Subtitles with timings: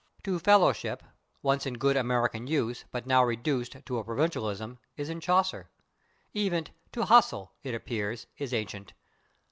[0.23, 1.03] /To fellowship/,
[1.43, 5.69] once in good American use but now reduced to a provincialism, is in Chaucer.
[6.33, 8.93] Even /to hustle/, it appears, is ancient.